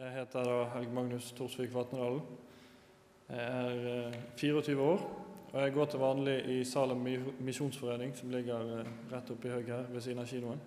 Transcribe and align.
Jeg 0.00 0.14
heter 0.14 0.46
da 0.48 0.60
Helge 0.72 0.94
Magnus 0.96 1.26
Torsvik 1.36 1.74
Vatnedalen. 1.74 2.22
Jeg 3.28 3.42
er 3.44 4.06
eh, 4.08 4.14
24 4.40 4.80
år, 4.80 5.02
og 5.52 5.58
jeg 5.60 5.74
går 5.74 5.90
til 5.92 6.00
vanlig 6.00 6.36
i 6.54 6.54
Salem 6.64 7.02
misjonsforening, 7.44 8.14
som 8.16 8.32
ligger 8.32 8.70
eh, 8.78 8.88
rett 9.10 9.32
oppi 9.34 9.52
høyre 9.52 9.66
her 9.74 9.90
ved 9.92 10.00
siden 10.00 10.22
av 10.22 10.30
kinoen. 10.30 10.62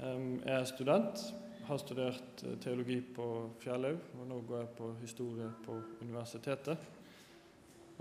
Jeg 0.00 0.56
er 0.56 0.66
student, 0.72 1.22
har 1.70 1.80
studert 1.84 2.44
eh, 2.48 2.58
teologi 2.58 2.98
på 3.14 3.28
Fjellhaug, 3.62 4.10
og 4.18 4.26
nå 4.32 4.40
går 4.50 4.64
jeg 4.64 4.74
på 4.82 4.90
historie 5.04 5.46
på 5.62 5.78
universitetet. 6.02 6.90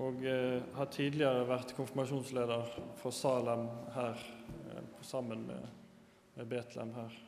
Og 0.01 0.25
eh, 0.25 0.57
har 0.73 0.89
tidligere 0.89 1.45
vært 1.53 1.77
konfirmasjonsleder 1.77 2.75
for 2.97 3.13
Salem 3.13 3.69
her, 3.93 4.27
eh, 4.73 4.85
sammen 5.05 5.45
med 5.53 6.45
Betlehem 6.49 6.97
her. 6.97 7.26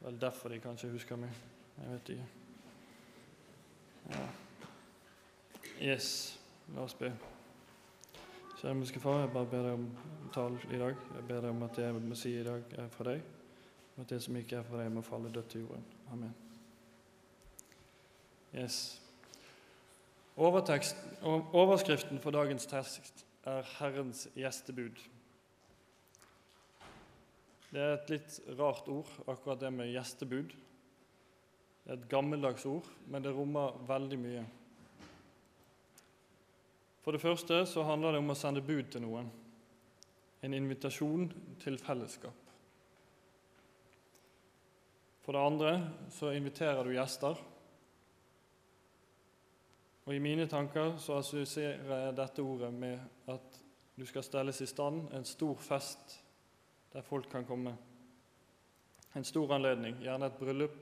Vel 0.00 0.20
derfor 0.20 0.48
de 0.48 0.60
kanskje 0.60 0.90
husker 0.90 1.16
meg. 1.16 1.30
Jeg 1.78 1.92
vet 1.92 2.08
ikke. 2.14 2.28
Ja. 4.10 4.26
Yes, 5.82 6.40
la 6.74 6.82
oss 6.82 6.94
be. 6.94 7.12
Kjære 8.58 9.00
Far, 9.00 9.20
jeg 9.20 9.32
bare 9.32 9.46
ber 9.46 9.62
deg 9.62 9.72
om 9.72 9.88
tall 10.34 10.56
i 10.72 10.78
dag. 10.78 10.94
Jeg 11.14 11.26
ber 11.28 11.40
deg 11.40 11.50
om 11.50 11.62
at 11.62 11.76
det 11.76 11.84
jeg 11.84 11.94
må 11.94 12.14
si 12.18 12.32
i 12.40 12.44
dag, 12.44 12.62
er 12.78 12.88
fra 12.90 13.04
deg. 13.12 13.22
Og 13.96 14.02
at 14.02 14.10
det 14.10 14.22
som 14.22 14.36
ikke 14.36 14.56
er 14.56 14.66
fra 14.66 14.82
deg, 14.82 14.90
må 14.92 15.02
falle 15.06 15.30
dødt 15.34 15.50
til 15.50 15.60
jorden. 15.60 15.84
Amen. 16.12 16.34
Yes. 18.54 19.02
Overskriften 20.36 22.18
for 22.18 22.30
dagens 22.30 22.66
tekst 22.66 23.26
er 23.44 23.62
'Herrens 23.62 24.28
gjestebud'. 24.36 25.17
Det 27.68 27.80
er 27.80 27.94
et 27.98 28.10
litt 28.14 28.38
rart 28.56 28.86
ord, 28.88 29.08
akkurat 29.28 29.60
det 29.60 29.70
med 29.74 29.90
gjestebud. 29.92 30.54
Det 31.84 31.90
er 31.92 31.98
et 31.98 32.08
gammeldags 32.08 32.64
ord, 32.68 32.86
men 33.08 33.24
det 33.24 33.34
rommer 33.36 33.76
veldig 33.88 34.18
mye. 34.20 34.44
For 37.04 37.16
det 37.16 37.20
første 37.20 37.60
så 37.68 37.84
handler 37.88 38.16
det 38.16 38.22
om 38.22 38.32
å 38.32 38.36
sende 38.36 38.64
bud 38.64 38.88
til 38.92 39.04
noen. 39.04 39.28
En 40.44 40.54
invitasjon 40.54 41.28
til 41.60 41.78
fellesskap. 41.80 42.44
For 45.24 45.36
det 45.36 45.44
andre 45.44 45.72
så 46.12 46.32
inviterer 46.32 46.84
du 46.84 46.94
gjester. 46.94 47.40
Og 50.08 50.14
i 50.16 50.22
mine 50.24 50.46
tanker 50.48 50.94
så 51.00 51.18
assosierer 51.20 52.06
jeg 52.06 52.16
dette 52.16 52.44
ordet 52.44 52.70
med 52.72 53.28
at 53.28 53.60
du 53.98 54.06
skal 54.08 54.24
stelles 54.24 54.62
i 54.64 54.68
stand 54.70 55.10
en 55.12 55.26
stor 55.28 55.58
fest 55.60 56.16
der 56.92 57.02
folk 57.02 57.28
kan 57.30 57.44
komme. 57.44 57.76
En 59.16 59.24
stor 59.24 59.54
anledning, 59.54 59.96
gjerne 60.02 60.26
et 60.26 60.38
bryllup, 60.38 60.78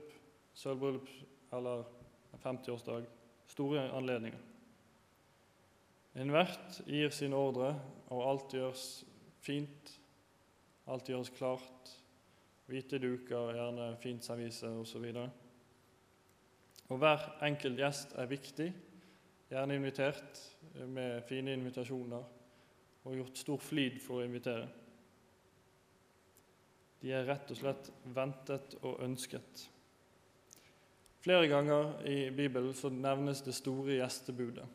sølvbryllup 0.53 1.09
eller 1.53 1.83
en 2.33 2.43
50-årsdag. 2.43 3.07
Store 3.47 3.89
anledninger. 3.95 4.39
En 6.17 6.33
vert 6.33 6.81
gir 6.87 7.09
sin 7.13 7.33
ordre, 7.33 7.75
og 8.09 8.23
alt 8.29 8.53
gjøres 8.53 9.05
fint. 9.39 9.91
Alt 10.87 11.09
gjøres 11.09 11.29
klart. 11.29 11.91
Hvite 12.67 12.99
duker, 12.99 13.53
gjerne 13.55 13.91
fint 14.01 14.25
servise 14.25 14.67
osv. 14.67 15.05
Og 16.87 16.97
hver 16.97 17.29
enkelt 17.45 17.79
gjest 17.79 18.15
er 18.19 18.31
viktig, 18.31 18.67
gjerne 19.49 19.75
invitert 19.75 20.41
med 20.87 21.21
fine 21.27 21.53
invitasjoner, 21.53 22.23
og 23.03 23.15
gjort 23.15 23.39
stor 23.39 23.61
flid 23.63 24.01
for 24.03 24.19
å 24.19 24.27
invitere. 24.27 24.67
De 27.01 27.11
er 27.13 27.27
rett 27.27 27.51
og 27.53 27.59
slett 27.59 27.89
ventet 28.15 28.77
og 28.81 29.01
ønsket. 29.05 29.67
Flere 31.21 31.47
ganger 31.51 31.93
i 32.07 32.29
Bibelen 32.31 32.73
så 32.73 32.89
nevnes 32.93 33.41
det 33.45 33.55
store 33.57 33.99
gjestebudet. 33.99 34.65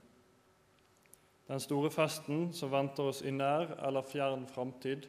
Den 1.49 1.61
store 1.61 1.91
festen 1.91 2.51
som 2.55 2.71
venter 2.73 3.11
oss 3.11 3.23
i 3.27 3.33
nær 3.35 3.75
eller 3.83 4.07
fjern 4.07 4.47
framtid, 4.49 5.09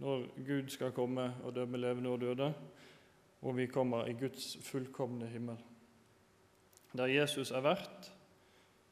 når 0.00 0.24
Gud 0.46 0.70
skal 0.72 0.94
komme 0.96 1.30
og 1.44 1.54
dømme 1.54 1.78
levende 1.78 2.10
og 2.10 2.20
døde, 2.20 2.52
og 3.40 3.56
vi 3.56 3.66
kommer 3.66 4.08
i 4.08 4.16
Guds 4.16 4.56
fullkomne 4.64 5.28
himmel. 5.28 5.60
Der 6.96 7.06
Jesus 7.06 7.50
er 7.50 7.60
vert, 7.60 8.10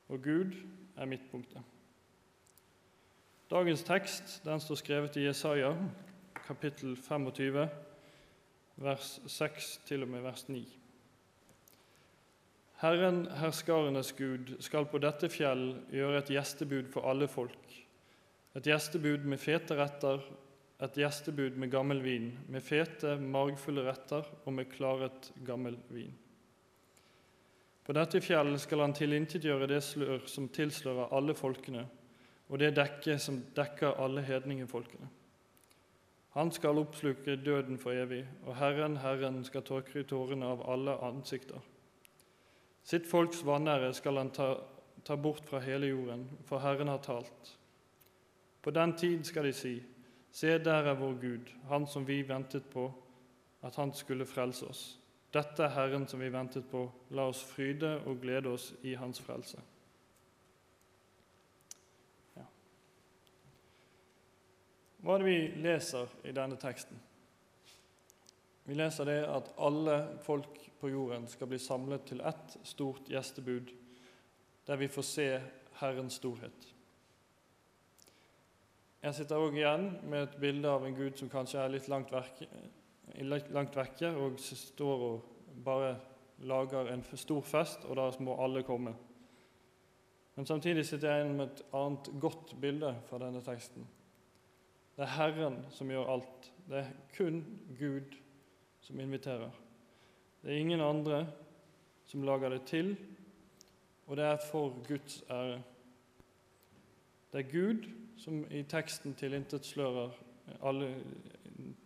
og 0.09 0.23
Gud 0.23 0.55
er 0.97 1.05
midtpunktet. 1.05 1.63
Dagens 3.51 3.83
tekst 3.83 4.45
den 4.45 4.61
står 4.61 4.75
skrevet 4.75 5.17
i 5.17 5.25
Jesaja, 5.27 5.73
kapittel 6.49 6.97
25, 6.97 7.69
vers 8.81 9.09
6 9.27 9.67
til 9.85 10.07
og 10.07 10.09
med 10.09 10.23
vers 10.25 10.47
9. 10.49 10.63
Herren, 12.81 13.27
herskarenes 13.37 14.15
Gud, 14.17 14.55
skal 14.65 14.87
på 14.89 15.01
dette 15.03 15.29
fjell 15.29 15.75
gjøre 15.93 16.23
et 16.23 16.31
gjestebud 16.33 16.89
for 16.95 17.11
alle 17.11 17.29
folk. 17.29 17.75
Et 18.57 18.71
gjestebud 18.71 19.27
med 19.29 19.43
fete 19.43 19.77
retter, 19.77 20.25
et 20.81 20.97
gjestebud 21.03 21.59
med 21.61 21.73
gammel 21.75 22.01
vin, 22.01 22.31
med 22.49 22.65
fete, 22.65 23.19
margfulle 23.21 23.85
retter 23.85 24.25
og 24.47 24.57
med 24.57 24.71
klaret, 24.73 25.33
gammel 25.45 25.77
vin. 25.93 26.17
På 27.85 27.93
dette 27.97 28.23
fjell 28.25 28.55
skal 28.63 28.87
han 28.87 28.97
tilintetgjøre 28.97 29.69
det 29.69 29.83
slør 29.85 30.25
som 30.31 30.49
tilslører 30.49 31.13
alle 31.13 31.37
folkene, 31.37 31.85
og 32.49 32.61
det 32.63 32.77
dekke 32.79 33.21
som 33.21 33.43
dekker 33.57 34.01
alle 34.01 34.25
hedningefolkene. 34.25 35.13
Han 36.39 36.53
skal 36.55 36.79
oppsluke 36.79 37.35
døden 37.37 37.79
for 37.83 37.91
evig, 37.91 38.23
og 38.47 38.57
Herren, 38.57 38.97
Herren, 38.97 39.41
skal 39.45 39.65
tørke 39.67 40.05
tårene 40.07 40.47
av 40.47 40.61
alle 40.71 40.93
ansikter. 41.03 41.59
Sitt 42.87 43.09
folks 43.11 43.41
vanære 43.43 43.89
skal 43.99 44.21
han 44.21 44.31
ta, 44.31 44.53
ta 45.03 45.17
bort 45.19 45.43
fra 45.49 45.59
hele 45.59 45.91
jorden, 45.91 46.29
for 46.47 46.63
Herren 46.63 46.93
har 46.93 47.03
talt. 47.03 47.51
På 48.63 48.71
den 48.71 48.95
tid 48.95 49.25
skal 49.27 49.49
de 49.49 49.53
si, 49.53 49.73
se 50.31 50.55
der 50.63 50.87
er 50.93 51.01
vår 51.01 51.19
Gud, 51.19 51.51
han 51.73 51.91
som 51.91 52.07
vi 52.07 52.21
ventet 52.29 52.71
på, 52.71 52.87
at 53.67 53.75
han 53.75 53.91
skulle 53.95 54.27
frelse 54.27 54.71
oss. 54.71 54.85
Dette 55.35 55.67
er 55.67 55.75
Herren 55.75 56.07
som 56.07 56.23
vi 56.23 56.31
ventet 56.31 56.71
på, 56.71 56.85
la 57.11 57.27
oss 57.33 57.43
fryde 57.51 57.97
og 58.07 58.23
glede 58.23 58.55
oss 58.55 58.71
i 58.87 58.95
hans 58.95 59.19
frelse. 59.21 59.59
Hva 65.09 65.15
er 65.17 65.23
det 65.23 65.33
vi 65.33 65.63
leser 65.65 66.11
i 66.29 66.35
denne 66.37 66.59
teksten? 66.61 66.99
Vi 68.69 68.75
leser 68.77 69.09
det 69.09 69.23
at 69.25 69.47
alle 69.57 69.95
folk 70.21 70.59
på 70.83 70.91
jorden 70.93 71.25
skal 71.33 71.49
bli 71.49 71.57
samlet 71.65 72.05
til 72.11 72.21
ett 72.29 72.59
stort 72.69 73.09
gjestebud, 73.09 73.73
der 74.69 74.77
vi 74.77 74.91
får 74.93 75.09
se 75.09 75.27
Herrens 75.81 76.21
storhet. 76.21 76.69
Jeg 79.01 79.17
sitter 79.17 79.41
òg 79.41 79.57
igjen 79.57 79.89
med 80.05 80.27
et 80.27 80.39
bilde 80.45 80.77
av 80.77 80.85
en 80.85 81.01
Gud 81.01 81.17
som 81.17 81.33
kanskje 81.33 81.65
er 81.65 81.73
litt 81.73 81.89
langt, 81.89 82.13
verke, 82.13 82.53
langt 83.49 83.81
vekke, 83.81 84.13
og 84.13 84.37
står 84.45 85.09
og 85.09 85.53
bare 85.65 85.95
lager 86.45 86.93
en 86.93 87.09
stor 87.17 87.47
fest, 87.49 87.89
og 87.89 87.97
da 87.97 88.11
må 88.21 88.37
alle 88.45 88.61
komme. 88.61 88.93
Men 90.37 90.53
samtidig 90.53 90.85
sitter 90.85 91.15
jeg 91.15 91.25
igjen 91.25 91.39
med 91.41 91.49
et 91.49 91.71
annet 91.73 92.13
godt 92.21 92.59
bilde 92.61 92.99
fra 93.09 93.25
denne 93.25 93.41
teksten. 93.41 93.95
Det 94.99 95.05
er 95.07 95.15
Herren 95.15 95.61
som 95.71 95.91
gjør 95.93 96.09
alt. 96.11 96.47
Det 96.67 96.81
er 96.81 96.89
kun 97.15 97.37
Gud 97.79 98.17
som 98.83 98.99
inviterer. 99.01 99.53
Det 100.43 100.51
er 100.51 100.59
ingen 100.59 100.81
andre 100.83 101.21
som 102.07 102.25
lager 102.27 102.51
det 102.51 102.65
til, 102.67 102.97
og 104.07 104.17
det 104.17 104.25
er 104.25 104.43
for 104.51 104.75
Guds 104.89 105.23
ære. 105.31 105.63
Det 107.33 107.45
er 107.45 107.53
Gud 107.53 107.87
som 108.19 108.43
i 108.51 108.65
teksten 108.67 109.15
tilintetgjør 109.15 110.11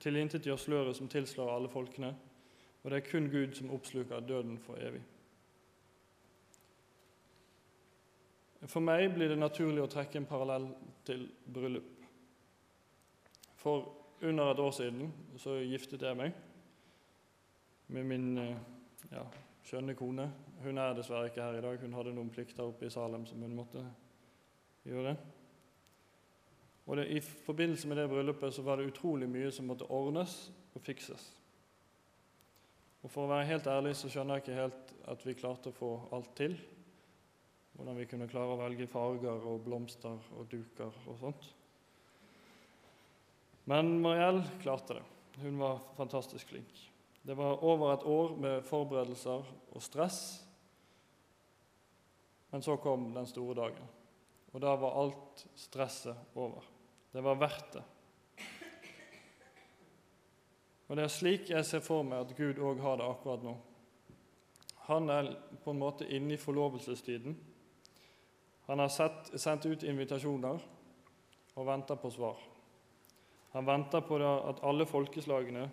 tilintetgjør 0.00 0.56
sløret 0.56 0.96
som 0.96 1.08
tilslår 1.08 1.52
alle 1.52 1.68
folkene, 1.68 2.14
og 2.82 2.90
det 2.90 2.96
er 2.96 3.10
kun 3.10 3.28
Gud 3.28 3.52
som 3.58 3.74
oppsluker 3.76 4.20
døden 4.20 4.56
for 4.58 4.80
evig. 4.80 5.02
For 8.64 8.80
meg 8.80 9.10
blir 9.12 9.28
det 9.28 9.42
naturlig 9.42 9.84
å 9.84 9.90
trekke 9.90 10.22
en 10.22 10.28
parallell 10.28 10.70
til 11.04 11.26
bryllup. 11.52 11.91
For 13.62 13.88
under 14.22 14.50
et 14.50 14.58
år 14.58 14.70
siden 14.74 15.12
så 15.38 15.60
giftet 15.62 16.02
jeg 16.02 16.18
meg 16.18 16.34
med 17.92 18.06
min 18.08 18.38
eh, 18.38 18.56
ja, 19.12 19.22
skjønne 19.66 19.94
kone. 19.98 20.26
Hun 20.64 20.78
er 20.78 20.96
dessverre 20.96 21.28
ikke 21.30 21.44
her 21.44 21.58
i 21.58 21.62
dag. 21.62 21.78
Hun 21.82 21.94
hadde 21.94 22.14
noen 22.16 22.32
plikter 22.32 22.64
oppe 22.66 22.88
i 22.88 22.90
Salem 22.90 23.26
som 23.28 23.42
hun 23.42 23.54
måtte 23.54 23.84
gjøre. 24.88 25.14
Og 26.86 26.98
det, 26.98 27.06
I 27.14 27.20
forbindelse 27.20 27.88
med 27.88 28.00
det 28.00 28.08
bryllupet 28.10 28.54
så 28.54 28.64
var 28.66 28.80
det 28.80 28.88
utrolig 28.90 29.28
mye 29.30 29.52
som 29.54 29.68
måtte 29.70 29.86
ordnes 29.86 30.50
og 30.74 30.82
fikses. 30.82 31.28
Og 33.02 33.10
For 33.10 33.26
å 33.26 33.30
være 33.30 33.50
helt 33.50 33.66
ærlig 33.70 33.94
så 33.98 34.10
skjønner 34.10 34.38
jeg 34.38 34.46
ikke 34.46 34.60
helt 34.60 34.94
at 35.10 35.26
vi 35.26 35.38
klarte 35.38 35.70
å 35.70 35.76
få 35.76 35.90
alt 36.14 36.34
til. 36.38 36.58
Hvordan 37.76 37.98
vi 37.98 38.06
kunne 38.10 38.30
klare 38.30 38.54
å 38.54 38.60
velge 38.60 38.90
farger 38.90 39.46
og 39.48 39.62
blomster 39.66 40.30
og 40.38 40.50
duker 40.50 40.90
og 41.06 41.18
sånt. 41.22 41.52
Men 43.64 44.00
Mariell 44.02 44.42
klarte 44.62 44.94
det. 44.94 45.02
Hun 45.42 45.58
var 45.58 45.80
fantastisk 45.96 46.48
flink. 46.48 46.92
Det 47.22 47.34
var 47.34 47.64
over 47.64 47.92
et 47.92 48.02
år 48.02 48.36
med 48.36 48.64
forberedelser 48.66 49.46
og 49.72 49.82
stress. 49.82 50.18
Men 52.50 52.62
så 52.62 52.76
kom 52.76 53.12
den 53.14 53.26
store 53.26 53.54
dagen, 53.54 53.86
og 54.52 54.60
da 54.60 54.74
var 54.76 54.98
alt 55.00 55.46
stresset 55.56 56.34
over. 56.34 56.66
Det 57.12 57.22
var 57.24 57.38
verdt 57.40 57.72
det. 57.72 57.84
Og 60.88 60.96
Det 60.96 61.04
er 61.04 61.08
slik 61.08 61.50
jeg 61.50 61.64
ser 61.64 61.80
for 61.80 62.04
meg 62.04 62.26
at 62.26 62.34
Gud 62.36 62.58
òg 62.60 62.82
har 62.84 62.98
det 63.00 63.06
akkurat 63.08 63.44
nå. 63.46 63.54
Han 64.90 65.08
er 65.08 65.30
på 65.64 65.72
en 65.72 65.80
måte 65.80 66.04
inne 66.04 66.34
i 66.34 66.40
forlovelsestiden. 66.40 67.38
Han 68.66 68.78
har 68.78 68.92
sett, 68.92 69.30
sendt 69.40 69.64
ut 69.66 69.86
invitasjoner 69.88 70.60
og 71.54 71.66
venter 71.66 71.96
på 71.96 72.10
svar. 72.12 72.36
Han 73.52 73.66
venter 73.68 74.00
på 74.00 74.16
at 74.22 74.62
alle 74.64 74.86
folkeslagene 74.88 75.66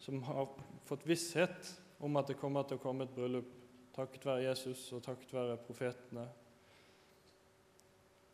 som 0.00 0.22
har 0.22 0.48
fått 0.88 1.06
visshet 1.08 1.72
om 2.00 2.16
at 2.16 2.28
det 2.28 2.38
kommer 2.40 2.64
til 2.68 2.80
å 2.80 2.82
komme 2.82 3.06
et 3.06 3.14
bryllup 3.14 3.56
takket 3.96 4.26
være 4.26 4.46
Jesus 4.48 4.86
og 4.96 5.02
takket 5.04 5.34
være 5.34 5.58
profetene, 5.64 6.26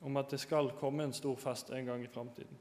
om 0.07 0.21
at 0.21 0.31
det 0.31 0.39
skal 0.43 0.71
komme 0.79 1.07
en 1.07 1.15
stor 1.17 1.39
fest 1.41 1.73
en 1.75 1.89
gang 1.89 2.05
i 2.05 2.11
framtiden. 2.13 2.59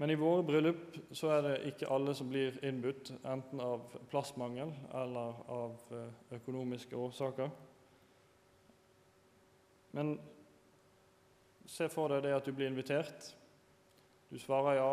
Men 0.00 0.10
i 0.10 0.18
våre 0.18 0.42
bryllup 0.42 0.96
så 1.14 1.28
er 1.34 1.42
det 1.44 1.56
ikke 1.68 1.90
alle 1.92 2.14
som 2.16 2.30
blir 2.32 2.56
innbudt, 2.64 3.12
enten 3.28 3.60
av 3.62 3.84
plassmangel 4.10 4.72
eller 4.98 5.42
av 5.52 5.92
eh, 5.94 6.08
økonomiske 6.38 6.96
årsaker. 6.96 7.52
Men 9.92 10.16
se 11.66 11.88
for 11.92 12.12
deg 12.12 12.24
det 12.26 12.34
at 12.36 12.46
du 12.46 12.52
blir 12.56 12.70
invitert. 12.70 13.32
Du 14.32 14.38
svarer 14.40 14.78
ja, 14.78 14.92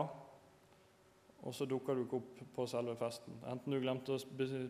og 1.39 1.56
så 1.56 1.66
dukker 1.69 1.95
du 1.95 2.04
ikke 2.04 2.19
opp 2.19 2.39
på 2.56 2.66
selve 2.68 2.95
festen. 3.00 3.38
Enten 3.48 3.71
du 3.71 3.80
glemte 3.80 4.18
å 4.18 4.19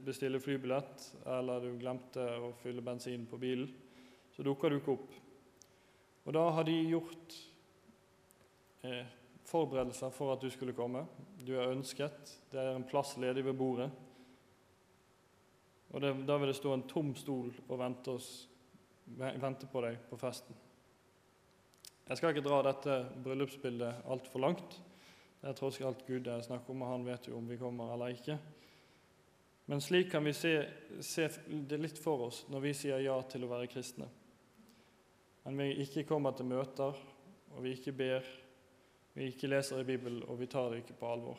bestille 0.06 0.42
flybillett, 0.42 1.08
eller 1.26 1.64
du 1.66 1.80
glemte 1.82 2.26
å 2.38 2.52
fylle 2.62 2.84
bensin 2.86 3.26
på 3.30 3.40
bilen, 3.42 3.72
så 4.36 4.46
dukker 4.46 4.70
du 4.70 4.78
ikke 4.78 4.94
opp. 4.94 5.16
Og 6.28 6.36
da 6.36 6.44
har 6.54 6.68
de 6.68 6.76
gjort 6.92 7.38
eh, 8.86 9.10
forberedelser 9.50 10.14
for 10.14 10.36
at 10.36 10.46
du 10.46 10.52
skulle 10.54 10.78
komme. 10.78 11.08
Du 11.42 11.56
er 11.56 11.74
ønsket, 11.74 12.36
det 12.52 12.62
er 12.62 12.78
en 12.78 12.86
plass 12.86 13.16
ledig 13.18 13.48
ved 13.48 13.58
bordet. 13.58 13.90
Og 15.90 16.04
det, 16.04 16.14
da 16.30 16.38
vil 16.38 16.52
det 16.52 16.60
stå 16.60 16.76
en 16.76 16.86
tom 16.86 17.16
stol 17.18 17.50
og 17.66 17.78
vente, 17.82 18.14
oss, 18.14 18.46
vente 19.18 19.70
på 19.72 19.82
deg 19.88 20.04
på 20.12 20.22
festen. 20.22 20.69
Jeg 22.10 22.18
skal 22.18 22.34
ikke 22.34 22.42
dra 22.42 22.64
dette 22.66 22.94
bryllupsbildet 23.22 24.06
altfor 24.10 24.42
langt. 24.42 24.80
Det 25.40 25.52
er 25.52 25.58
tross 25.58 25.78
alt 25.86 26.02
Gud 26.08 26.24
det 26.26 26.32
er 26.34 26.42
snakk 26.42 26.66
om, 26.74 26.82
og 26.82 26.90
han 26.90 27.04
vet 27.06 27.28
jo 27.30 27.36
om 27.38 27.46
vi 27.46 27.58
kommer 27.60 27.94
eller 27.94 28.16
ikke. 28.16 28.40
Men 29.70 29.84
slik 29.86 30.10
kan 30.10 30.26
vi 30.26 30.34
se, 30.34 30.56
se, 31.06 31.28
det 31.70 31.78
litt 31.78 32.02
for 32.02 32.26
oss 32.26 32.42
når 32.50 32.64
vi 32.64 32.72
sier 32.74 33.04
ja 33.06 33.14
til 33.30 33.46
å 33.46 33.52
være 33.52 33.70
kristne. 33.70 34.08
Men 35.46 35.62
vi 35.62 35.86
ikke 35.86 36.08
kommer 36.10 36.34
til 36.34 36.50
møter, 36.50 36.98
og 37.54 37.62
vi 37.62 37.76
ikke 37.78 37.94
ber, 37.94 38.26
vi 39.14 39.30
ikke 39.30 39.52
leser 39.54 39.84
i 39.84 39.86
Bibelen, 39.86 40.24
og 40.26 40.42
vi 40.42 40.50
tar 40.50 40.74
det 40.74 40.82
ikke 40.82 40.98
på 40.98 41.14
alvor. 41.14 41.38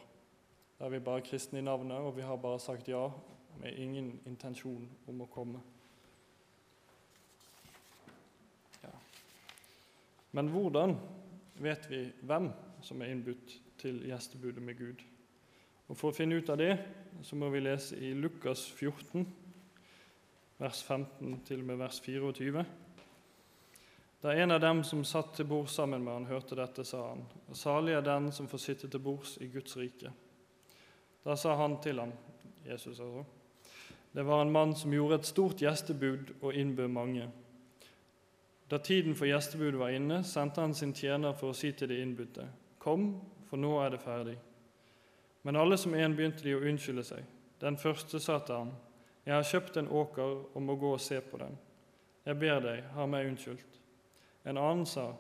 Da 0.79 0.87
er 0.87 0.95
vi 0.95 1.03
bare 1.11 1.27
kristne 1.27 1.59
i 1.59 1.67
navnet, 1.67 1.99
og 1.99 2.15
vi 2.15 2.23
har 2.23 2.39
bare 2.39 2.63
sagt 2.63 2.89
ja 2.89 3.09
med 3.59 3.75
ingen 3.75 4.15
intensjon 4.31 4.87
om 5.11 5.27
å 5.27 5.31
komme. 5.35 5.67
Men 10.37 10.51
hvordan 10.53 10.95
vet 11.61 11.91
vi 11.91 12.05
hvem 12.23 12.51
som 12.83 13.03
er 13.03 13.13
innbudt 13.13 13.57
til 13.81 14.03
gjestebudet 14.09 14.63
med 14.63 14.79
Gud. 14.79 15.03
Og 15.89 15.97
For 15.97 16.11
å 16.11 16.17
finne 16.17 16.39
ut 16.39 16.51
av 16.53 16.61
det 16.61 16.75
så 17.27 17.37
må 17.37 17.51
vi 17.53 17.63
lese 17.65 17.99
i 17.99 18.13
Lukas 18.15 18.63
14, 18.71 19.27
vers 20.61 20.83
15 20.85 21.41
til 21.49 21.65
og 21.65 21.69
med 21.73 21.81
vers 21.81 21.99
24. 22.05 22.65
Da 24.21 24.35
en 24.37 24.53
av 24.53 24.61
dem 24.61 24.83
som 24.85 25.03
satt 25.09 25.33
til 25.37 25.49
bord 25.49 25.71
sammen 25.73 26.05
med 26.05 26.13
han, 26.13 26.29
hørte 26.29 26.59
dette, 26.59 26.85
sa 26.85 27.07
han, 27.09 27.25
salig 27.57 27.97
er 27.97 28.05
den 28.05 28.29
som 28.37 28.49
får 28.49 28.63
sitte 28.67 28.91
til 28.93 29.01
bords 29.01 29.39
i 29.41 29.49
Guds 29.49 29.77
rike. 29.81 30.13
Da 31.25 31.37
sa 31.41 31.57
han 31.57 31.79
til 31.81 32.03
ham, 32.03 32.13
Jesus 32.67 33.01
altså, 33.01 33.25
det 34.13 34.25
var 34.27 34.43
en 34.43 34.53
mann 34.53 34.75
som 34.77 34.93
gjorde 34.93 35.21
et 35.21 35.29
stort 35.29 35.63
gjestebud 35.63 36.35
og 36.41 36.55
innbød 36.55 36.89
mange. 36.93 37.29
Da 38.71 38.79
tiden 38.79 39.17
for 39.19 39.27
gjestebudet 39.27 39.79
var 39.81 39.91
inne, 39.91 40.23
sendte 40.25 40.61
han 40.61 40.75
sin 40.75 40.93
tjener 40.95 41.35
for 41.35 41.51
å 41.51 41.57
si 41.57 41.73
til 41.73 41.91
de 41.91 41.99
innbudte, 42.03 42.47
Kom 42.79 43.21
for 43.51 43.59
nå 43.59 43.75
er 43.83 43.91
det 43.91 43.99
ferdig. 44.01 44.37
Men 45.43 45.57
alle 45.57 45.77
som 45.77 45.95
en 45.95 46.15
begynte 46.17 46.45
de 46.45 46.55
å 46.55 46.63
unnskylde 46.63 47.05
seg. 47.05 47.25
Den 47.61 47.77
første 47.77 48.21
sa 48.21 48.39
til 48.39 48.55
ham, 48.55 48.71
Jeg 49.27 49.35
har 49.35 49.43
kjøpt 49.43 49.77
en 49.77 49.89
åker 49.89 50.55
og 50.55 50.63
må 50.63 50.77
gå 50.77 50.93
og 50.93 51.01
se 51.01 51.21
på 51.21 51.39
den. 51.39 51.59
Jeg 52.25 52.39
ber 52.39 52.61
deg, 52.61 52.85
ha 52.95 53.07
meg 53.07 53.27
unnskyldt. 53.29 53.81
En 54.45 54.57
annen 54.57 54.87
sa, 54.87 55.15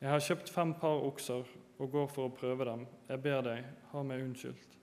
Jeg 0.00 0.10
har 0.10 0.20
kjøpt 0.20 0.50
fem 0.50 0.74
par 0.74 1.04
okser 1.04 1.44
og 1.78 1.90
går 1.90 2.06
for 2.06 2.26
å 2.26 2.34
prøve 2.34 2.64
dem. 2.64 2.86
Jeg 3.08 3.22
ber 3.22 3.42
deg, 3.42 3.64
ha 3.92 4.02
meg 4.02 4.22
unnskyldt. 4.22 4.78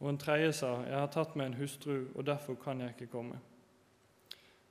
Og 0.00 0.08
en 0.08 0.18
tredje 0.18 0.52
sa, 0.52 0.82
Jeg 0.84 0.98
har 0.98 1.06
tatt 1.06 1.36
meg 1.36 1.46
en 1.46 1.60
hustru, 1.60 2.08
og 2.14 2.26
derfor 2.26 2.54
kan 2.54 2.80
jeg 2.80 2.94
ikke 2.96 3.12
komme. 3.12 3.38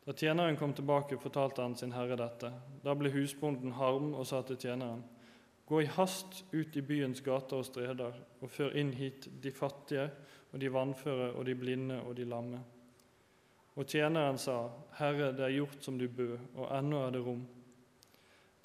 Da 0.06 0.14
tjeneren 0.18 0.58
kom 0.58 0.74
tilbake, 0.74 1.18
fortalte 1.22 1.62
han 1.62 1.76
sin 1.78 1.94
herre 1.94 2.18
dette. 2.18 2.50
Da 2.84 2.96
ble 2.98 3.12
husbonden 3.14 3.76
harm 3.78 4.16
og 4.16 4.26
sa 4.28 4.42
til 4.46 4.58
tjeneren, 4.58 5.04
Gå 5.72 5.86
i 5.86 5.88
hast 5.88 6.42
ut 6.52 6.76
i 6.76 6.82
byens 6.84 7.22
gater 7.24 7.62
og 7.62 7.64
streder 7.64 8.18
og 8.42 8.50
før 8.52 8.74
inn 8.76 8.90
hit 8.92 9.30
de 9.40 9.54
fattige 9.56 10.10
og 10.52 10.60
de 10.60 10.72
vannføre 10.74 11.30
og 11.32 11.46
de 11.48 11.56
blinde 11.56 12.02
og 12.02 12.18
de 12.18 12.26
lamme. 12.28 12.60
Og 13.80 13.88
tjeneren 13.88 14.40
sa, 14.42 14.66
Herre, 14.98 15.32
det 15.32 15.46
er 15.46 15.56
gjort 15.56 15.86
som 15.86 15.96
du 16.00 16.10
bød, 16.12 16.38
og 16.60 16.74
ennå 16.76 17.06
er 17.06 17.16
det 17.16 17.22
rom. 17.24 17.46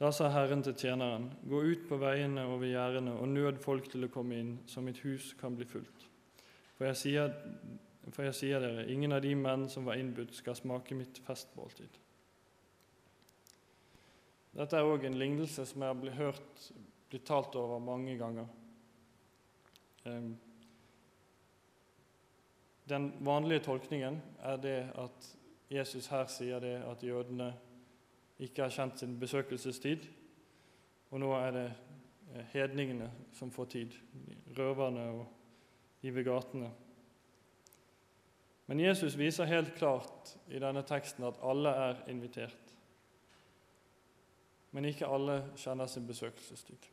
Da 0.01 0.11
sa 0.13 0.33
Herren 0.35 0.65
til 0.67 0.75
tjeneren, 0.75 1.31
Gå 1.49 1.63
ut 1.63 1.87
på 1.89 2.01
veiene 2.01 2.43
og 2.51 2.59
ved 2.61 2.75
gjerdene 2.75 3.15
og 3.15 3.29
nød 3.29 3.63
folk 3.63 3.87
til 3.93 4.09
å 4.09 4.11
komme 4.13 4.41
inn, 4.41 4.57
så 4.67 4.83
mitt 4.83 4.99
hus 5.07 5.31
kan 5.39 5.55
bli 5.57 5.69
fullt. 5.69 6.09
For 6.77 6.91
jeg 6.91 7.01
sier, 7.01 7.31
for 8.15 8.27
jeg 8.29 8.37
sier 8.39 8.63
dere, 8.63 8.87
ingen 8.93 9.13
av 9.13 9.23
de 9.25 9.33
menn 9.35 9.67
som 9.71 9.87
var 9.89 9.99
innbudt, 9.99 10.35
skal 10.37 10.55
smake 10.55 10.95
mitt 10.95 11.19
festmåltid. 11.27 11.99
Dette 14.57 14.79
er 14.79 14.89
òg 14.89 15.05
en 15.05 15.19
lignelse 15.19 15.67
som 15.69 15.83
jeg 15.83 15.97
har 15.97 16.21
hørt 16.21 16.69
blitt 17.11 17.27
talt 17.29 17.57
over 17.59 17.83
mange 17.83 18.15
ganger. 18.19 18.47
Den 22.87 23.09
vanlige 23.27 23.65
tolkningen 23.67 24.21
er 24.47 24.57
det 24.63 24.79
at 24.95 25.31
Jesus 25.71 26.07
her 26.07 26.29
sier 26.31 26.63
det 26.63 26.77
at 26.87 27.03
jødene 27.03 27.51
ikke 28.39 28.63
har 28.63 28.71
kjent 28.71 29.01
sin 29.01 29.19
besøkelsestid, 29.19 30.07
og 31.11 31.21
nå 31.21 31.33
er 31.35 31.51
det 31.57 31.67
eh, 31.67 32.45
hedningene 32.53 33.09
som 33.35 33.51
får 33.51 33.71
tid, 33.73 33.95
røverne 34.59 35.07
og 35.17 35.25
de 36.03 36.13
ved 36.15 36.27
gatene. 36.27 36.71
Men 38.67 38.81
Jesus 38.81 39.15
viser 39.15 39.45
helt 39.45 39.75
klart 39.79 40.37
i 40.49 40.59
denne 40.59 40.83
teksten 40.87 41.25
at 41.29 41.39
alle 41.43 41.71
er 41.71 42.01
invitert. 42.11 42.73
Men 44.75 44.89
ikke 44.91 45.09
alle 45.09 45.39
kjenner 45.57 45.87
sin 45.87 46.07
besøkelsestid. 46.07 46.89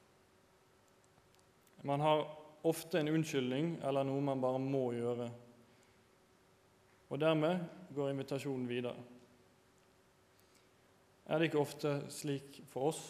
Man 1.83 1.99
har 1.99 2.27
ofte 2.63 2.99
en 2.99 3.09
unnskyldning 3.11 3.73
eller 3.83 4.05
noe 4.07 4.21
man 4.23 4.41
bare 4.41 4.61
må 4.61 4.85
gjøre. 4.95 5.27
Og 7.09 7.19
dermed 7.19 7.65
går 7.95 8.13
invitasjonen 8.13 8.69
videre. 8.69 8.95
Er 11.25 11.39
det 11.39 11.49
ikke 11.49 11.59
ofte 11.59 11.97
slik 12.11 12.61
for 12.71 12.93
oss? 12.93 13.01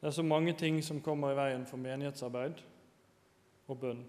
Det 0.00 0.08
er 0.08 0.16
så 0.16 0.22
mange 0.22 0.52
ting 0.56 0.80
som 0.84 1.02
kommer 1.02 1.32
i 1.32 1.38
veien 1.38 1.66
for 1.66 1.80
menighetsarbeid 1.80 2.60
og 3.66 3.78
bønn. 3.80 4.02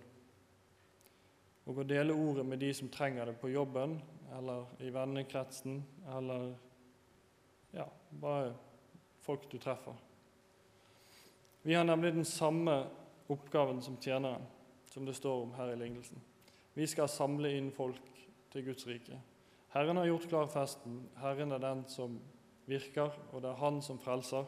Og 1.68 1.82
å 1.82 1.88
dele 1.88 2.16
ordet 2.16 2.46
med 2.48 2.62
de 2.64 2.72
som 2.76 2.90
trenger 2.92 3.28
det 3.28 3.36
på 3.42 3.52
jobben 3.52 3.98
eller 4.38 4.70
i 4.84 4.92
vennekretsen 4.94 5.82
eller 6.16 6.54
ja, 7.76 7.88
bare 8.10 8.54
folk 9.26 9.50
du 9.52 9.58
treffer. 9.60 9.96
Vi 11.68 11.76
har 11.76 11.84
nemlig 11.84 12.14
den 12.16 12.26
samme 12.26 12.86
oppgaven 13.28 13.82
som 13.84 13.98
tjeneren, 14.00 14.46
som 14.88 15.06
det 15.06 15.18
står 15.18 15.42
om 15.44 15.54
her 15.58 15.74
i 15.74 15.80
lignelsen. 15.80 16.22
Vi 16.74 16.88
skal 16.88 17.12
samle 17.12 17.52
inn 17.58 17.74
folk 17.76 18.22
til 18.54 18.64
Guds 18.70 18.88
rike. 18.88 19.20
Herren 19.76 20.00
har 20.00 20.08
gjort 20.08 20.30
klar 20.32 20.48
festen. 20.48 21.02
Herren 21.20 21.52
er 21.52 21.60
den 21.60 21.84
som 21.92 22.20
virker, 22.68 23.12
og 23.32 23.44
det 23.44 23.52
er 23.52 23.60
Han 23.60 23.82
som 23.82 24.00
frelser. 24.00 24.48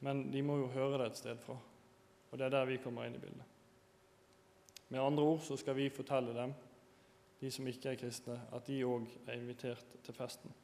Men 0.00 0.30
de 0.32 0.42
må 0.42 0.58
jo 0.58 0.72
høre 0.74 0.98
det 0.98 1.12
et 1.12 1.20
sted 1.22 1.38
fra, 1.40 1.56
og 2.30 2.38
det 2.38 2.46
er 2.46 2.58
der 2.58 2.66
vi 2.68 2.82
kommer 2.82 3.06
inn 3.06 3.14
i 3.14 3.22
bildet. 3.22 3.55
Med 4.88 5.02
andre 5.02 5.22
ord 5.22 5.40
så 5.42 5.56
skal 5.58 5.76
vi 5.76 5.90
fortelle 5.90 6.34
dem, 6.34 6.54
de 7.40 7.50
som 7.50 7.66
ikke 7.66 7.92
er 7.92 7.98
kristne, 8.00 8.38
at 8.54 8.68
de 8.68 8.84
òg 8.86 9.08
er 9.26 9.40
invitert 9.40 9.98
til 10.04 10.14
festen. 10.14 10.54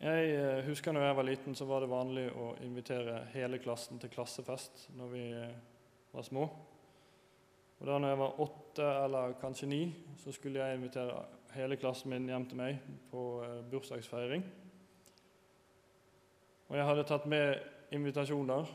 Jeg 0.00 0.30
eh, 0.32 0.64
husker 0.64 0.92
når 0.96 1.02
jeg 1.04 1.16
var 1.16 1.26
liten, 1.28 1.54
så 1.54 1.66
var 1.68 1.82
det 1.84 1.90
vanlig 1.92 2.24
å 2.32 2.54
invitere 2.64 3.18
hele 3.34 3.58
klassen 3.60 4.00
til 4.00 4.08
klassefest 4.12 4.86
når 4.96 5.10
vi 5.12 5.24
eh, 5.36 5.58
var 6.14 6.24
små. 6.24 6.46
Og 7.80 7.88
da 7.88 7.98
når 7.98 8.12
jeg 8.12 8.20
var 8.22 8.40
åtte 8.44 8.86
eller 9.04 9.36
kanskje 9.40 9.68
ni, 9.68 9.82
så 10.20 10.32
skulle 10.32 10.64
jeg 10.64 10.78
invitere 10.78 11.18
hele 11.52 11.76
klassen 11.80 12.14
min 12.14 12.28
hjem 12.32 12.46
til 12.48 12.60
meg 12.62 12.80
på 13.12 13.24
eh, 13.44 13.60
bursdagsfeiring. 13.68 14.46
Og 16.70 16.78
jeg 16.78 16.86
hadde 16.86 17.04
tatt 17.08 17.28
med 17.28 17.60
invitasjoner, 17.92 18.72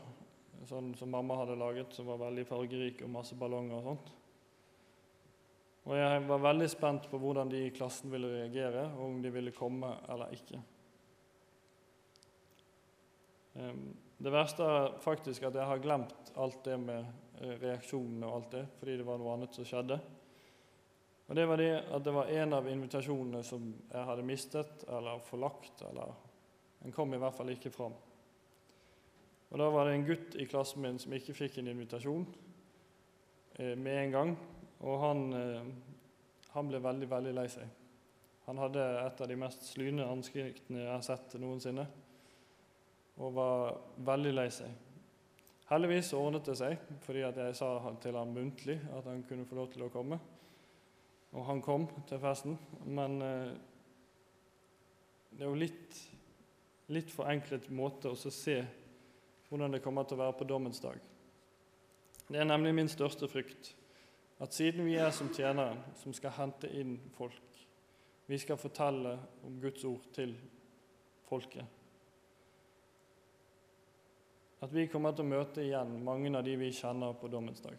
sånn 0.68 0.92
som 0.98 1.10
mamma 1.12 1.40
hadde 1.40 1.58
laget, 1.58 1.92
som 1.94 2.08
var 2.10 2.22
veldig 2.26 2.46
fargerik 2.48 3.02
og 3.06 3.12
masse 3.14 3.38
ballonger 3.38 3.78
og 3.78 3.90
sånt. 3.90 4.14
Og 5.86 5.94
jeg 5.94 6.22
var 6.26 6.42
veldig 6.42 6.66
spent 6.70 7.06
på 7.10 7.18
hvordan 7.22 7.50
de 7.50 7.60
i 7.66 7.74
klassen 7.74 8.10
ville 8.10 8.32
reagere, 8.32 8.88
og 8.96 9.04
om 9.06 9.20
de 9.22 9.30
ville 9.30 9.54
komme 9.54 9.92
eller 10.10 10.34
ikke. 10.34 10.58
Det 14.16 14.32
verste 14.32 14.66
er 14.66 14.96
faktisk 15.00 15.46
at 15.46 15.56
jeg 15.56 15.68
har 15.70 15.80
glemt 15.84 16.32
alt 16.36 16.58
det 16.64 16.76
med 16.80 17.04
eh, 17.40 17.54
reaksjonene 17.60 18.28
og 18.28 18.38
alt 18.38 18.54
det, 18.56 18.64
fordi 18.80 18.96
det 18.98 19.06
var 19.06 19.20
noe 19.20 19.34
annet 19.36 19.56
som 19.56 19.68
skjedde. 19.68 19.98
Og 21.26 21.34
det 21.36 21.46
var 21.48 21.60
det 21.60 21.70
at 21.80 22.04
det 22.04 22.14
var 22.14 22.30
en 22.32 22.56
av 22.58 22.68
invitasjonene 22.70 23.42
som 23.44 23.70
jeg 23.90 24.08
hadde 24.10 24.26
mistet 24.26 24.84
eller 24.88 25.22
forlagt, 25.26 25.82
eller 25.88 26.14
Den 26.82 26.92
kom 26.92 27.14
i 27.14 27.18
hvert 27.18 27.34
fall 27.34 27.50
ikke 27.50 27.72
fram. 27.72 27.94
Og 29.50 29.60
da 29.60 29.68
var 29.70 29.86
det 29.86 29.94
en 29.94 30.06
gutt 30.06 30.36
i 30.40 30.46
klassen 30.50 30.82
min 30.82 30.98
som 30.98 31.14
ikke 31.14 31.36
fikk 31.36 31.60
en 31.60 31.70
invitasjon 31.70 32.24
eh, 33.58 33.74
med 33.78 34.00
en 34.00 34.14
gang. 34.14 34.32
Og 34.82 34.98
han, 35.00 35.26
eh, 35.32 35.68
han, 36.54 36.70
ble 36.70 36.80
veldig, 36.82 37.10
veldig 37.10 37.34
lei 37.36 37.46
seg. 37.52 37.68
Han 38.46 38.58
hadde 38.62 38.82
et 39.02 39.20
av 39.22 39.30
de 39.30 39.38
mest 39.38 39.64
slyne 39.66 40.06
ansiktene 40.06 40.82
jeg 40.84 40.92
har 40.92 41.02
sett 41.02 41.34
noensinne, 41.42 41.86
og 43.18 43.32
var 43.34 43.78
veldig 44.06 44.34
lei 44.34 44.48
seg. 44.54 44.74
Heldigvis 45.66 46.12
ordnet 46.14 46.46
det 46.46 46.54
seg, 46.60 46.82
fordi 47.02 47.24
jeg 47.24 47.54
sa 47.58 47.70
til 48.02 48.14
ham 48.14 48.34
muntlig 48.36 48.76
at 48.94 49.08
han 49.08 49.24
kunne 49.26 49.46
få 49.48 49.58
lov 49.58 49.72
til 49.72 49.86
å 49.86 49.90
komme. 49.90 50.20
Og 51.34 51.42
han 51.48 51.62
kom 51.62 51.88
til 52.06 52.20
festen, 52.22 52.54
men 52.86 53.16
eh, 53.22 53.56
det 55.36 55.42
er 55.42 55.50
jo 55.50 55.58
litt, 55.58 55.98
litt 56.94 57.10
forenklet 57.12 57.66
måte 57.74 58.12
å 58.12 58.16
se 58.16 58.60
hvordan 59.48 59.72
det 59.72 59.82
kommer 59.84 60.04
til 60.04 60.18
å 60.18 60.24
være 60.24 60.38
på 60.38 60.48
dommens 60.48 60.80
dag. 60.82 60.98
Det 62.26 62.40
er 62.40 62.48
nemlig 62.48 62.74
min 62.74 62.90
største 62.90 63.28
frykt 63.30 63.74
at 64.42 64.52
siden 64.52 64.84
vi 64.84 64.98
er 65.00 65.10
som 65.14 65.30
tjeneren 65.32 65.78
som 66.02 66.12
skal 66.12 66.34
hente 66.36 66.68
inn 66.68 66.98
folk, 67.16 67.62
vi 68.26 68.38
skal 68.42 68.58
fortelle 68.58 69.14
om 69.46 69.60
Guds 69.62 69.84
ord 69.86 70.10
til 70.12 70.34
folket 71.28 71.76
At 74.64 74.72
vi 74.72 74.86
kommer 74.88 75.12
til 75.12 75.26
å 75.26 75.30
møte 75.30 75.62
igjen 75.62 75.98
mange 76.04 76.32
av 76.34 76.44
de 76.44 76.54
vi 76.58 76.72
kjenner 76.74 77.12
på 77.20 77.28
dommens 77.30 77.60
dag. 77.62 77.76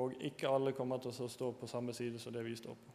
Og 0.00 0.14
ikke 0.26 0.50
alle 0.50 0.72
kommer 0.74 1.02
til 1.02 1.10
å 1.10 1.28
stå 1.30 1.50
på 1.58 1.68
samme 1.70 1.94
side 1.94 2.22
som 2.22 2.32
det 2.32 2.44
vi 2.46 2.54
står 2.58 2.78
på. 2.78 2.93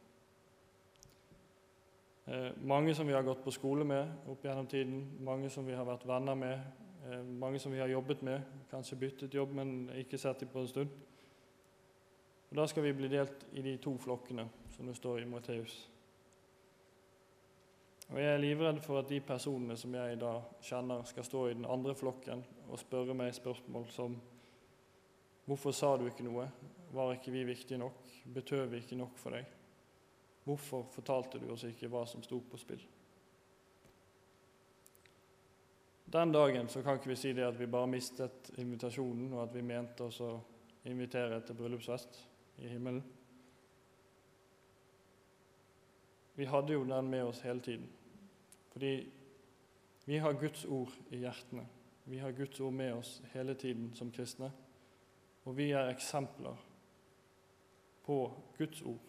Eh, 2.29 2.51
mange 2.61 2.95
som 2.95 3.07
vi 3.07 3.13
har 3.13 3.23
gått 3.23 3.43
på 3.43 3.51
skole 3.51 3.83
med 3.83 4.09
opp 4.29 4.43
gjennom 4.45 4.67
tiden, 4.69 4.99
mange 5.25 5.49
som 5.49 5.65
vi 5.65 5.73
har 5.73 5.85
vært 5.85 6.05
venner 6.05 6.35
med, 6.37 6.59
eh, 7.09 7.23
mange 7.23 7.59
som 7.59 7.71
vi 7.71 7.79
har 7.79 7.87
jobbet 7.87 8.21
med, 8.21 8.41
kanskje 8.69 8.99
byttet 8.99 9.33
jobb, 9.33 9.55
men 9.57 9.89
ikke 9.89 10.17
sett 10.17 10.39
dem 10.39 10.49
på 10.49 10.59
en 10.59 10.67
stund. 10.67 10.89
Og 12.51 12.55
Da 12.57 12.65
skal 12.67 12.83
vi 12.83 12.93
bli 12.93 13.07
delt 13.07 13.45
i 13.53 13.61
de 13.61 13.77
to 13.77 13.97
flokkene 13.97 14.47
som 14.69 14.85
det 14.85 14.95
står 14.95 15.21
i 15.21 15.25
Matteus. 15.25 15.89
Og 18.09 18.17
Jeg 18.17 18.33
er 18.33 18.37
livredd 18.37 18.79
for 18.81 18.99
at 18.99 19.07
de 19.07 19.19
personene 19.19 19.77
som 19.77 19.93
jeg 19.93 20.19
da 20.19 20.41
kjenner, 20.61 21.05
skal 21.05 21.23
stå 21.23 21.47
i 21.47 21.53
den 21.53 21.65
andre 21.65 21.95
flokken 21.95 22.43
og 22.69 22.79
spørre 22.79 23.13
meg 23.13 23.33
spørsmål 23.33 23.87
som 23.89 24.21
Hvorfor 25.47 25.71
sa 25.71 25.97
du 25.97 26.05
ikke 26.05 26.23
noe? 26.23 26.51
Var 26.93 27.13
ikke 27.13 27.31
vi 27.31 27.43
viktige 27.43 27.77
nok? 27.77 27.95
Betød 28.33 28.69
vi 28.69 28.77
ikke 28.77 28.95
nok 28.95 29.17
for 29.17 29.31
deg? 29.31 29.58
Hvorfor 30.43 30.87
fortalte 30.93 31.39
du 31.39 31.49
oss 31.53 31.65
ikke 31.67 31.89
hva 31.91 32.05
som 32.07 32.23
sto 32.25 32.39
på 32.41 32.57
spill? 32.57 32.81
Den 36.09 36.31
dagen 36.31 36.67
så 36.67 36.81
kan 36.81 36.97
ikke 36.97 37.11
vi 37.11 37.19
si 37.21 37.33
det 37.37 37.45
at 37.45 37.59
vi 37.59 37.67
bare 37.69 37.87
mistet 37.87 38.49
invitasjonen, 38.57 39.33
og 39.33 39.43
at 39.43 39.53
vi 39.53 39.61
mente 39.61 40.07
oss 40.07 40.21
å 40.25 40.31
invitere 40.89 41.41
til 41.45 41.57
bryllupsfest 41.59 42.23
i 42.63 42.71
himmelen. 42.71 43.03
Vi 46.39 46.47
hadde 46.49 46.73
jo 46.73 46.87
den 46.87 47.11
med 47.11 47.23
oss 47.27 47.43
hele 47.45 47.61
tiden. 47.61 47.85
Fordi 48.71 48.93
vi 50.05 50.17
har 50.17 50.33
Guds 50.39 50.65
ord 50.65 50.95
i 51.11 51.19
hjertene. 51.21 51.65
Vi 52.09 52.17
har 52.17 52.31
Guds 52.31 52.59
ord 52.59 52.73
med 52.73 52.93
oss 52.93 53.21
hele 53.33 53.53
tiden 53.53 53.91
som 53.93 54.11
kristne. 54.11 54.49
Og 55.45 55.57
vi 55.57 55.71
er 55.71 55.91
eksempler 55.91 56.57
på 58.05 58.17
Guds 58.57 58.81
ord. 58.81 59.08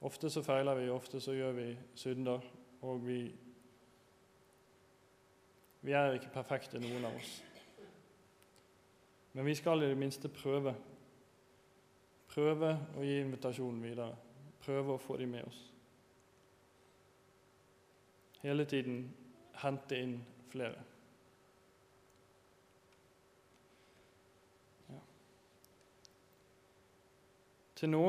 Ofte 0.00 0.30
så 0.30 0.42
feiler 0.42 0.78
vi, 0.78 0.88
ofte 0.90 1.20
så 1.20 1.34
gjør 1.36 1.52
vi 1.52 1.66
synder, 1.94 2.44
og 2.80 3.02
vi, 3.06 3.18
vi 5.80 5.92
er 5.92 6.16
ikke 6.16 6.32
perfekte, 6.32 6.80
noen 6.80 7.04
av 7.04 7.18
oss. 7.18 7.34
Men 9.32 9.46
vi 9.46 9.54
skal 9.54 9.84
i 9.84 9.90
det 9.92 9.98
minste 9.98 10.32
prøve 10.32 10.74
Prøve 12.30 12.68
å 12.94 13.02
gi 13.02 13.16
invitasjonen 13.24 13.80
videre. 13.82 14.14
Prøve 14.62 14.94
å 14.94 15.02
få 15.02 15.16
dem 15.18 15.32
med 15.34 15.48
oss. 15.48 15.58
Hele 18.44 18.64
tiden 18.70 19.00
hente 19.64 19.98
inn 19.98 20.12
flere. 20.52 20.84
Til 27.80 27.88
nå 27.88 28.04